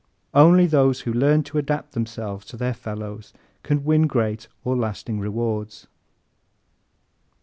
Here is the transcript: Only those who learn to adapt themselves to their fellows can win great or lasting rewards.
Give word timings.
Only 0.33 0.65
those 0.65 1.01
who 1.01 1.13
learn 1.13 1.43
to 1.43 1.59
adapt 1.59 1.91
themselves 1.91 2.47
to 2.47 2.57
their 2.57 2.73
fellows 2.73 3.33
can 3.61 3.83
win 3.83 4.07
great 4.07 4.47
or 4.63 4.75
lasting 4.75 5.19
rewards. 5.19 5.85